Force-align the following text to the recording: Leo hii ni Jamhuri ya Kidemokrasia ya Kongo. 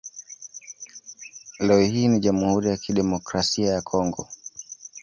Leo 1.59 1.79
hii 1.81 2.07
ni 2.07 2.19
Jamhuri 2.19 2.69
ya 2.69 2.77
Kidemokrasia 2.77 3.69
ya 3.71 3.81
Kongo. 3.81 4.27